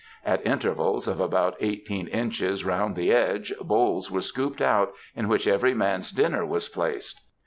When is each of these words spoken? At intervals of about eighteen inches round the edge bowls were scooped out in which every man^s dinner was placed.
At 0.25 0.43
intervals 0.47 1.07
of 1.07 1.19
about 1.19 1.57
eighteen 1.59 2.07
inches 2.07 2.65
round 2.65 2.95
the 2.95 3.11
edge 3.11 3.53
bowls 3.61 4.09
were 4.09 4.21
scooped 4.23 4.59
out 4.59 4.93
in 5.15 5.27
which 5.27 5.45
every 5.47 5.75
man^s 5.75 6.11
dinner 6.11 6.43
was 6.43 6.67
placed. 6.67 7.21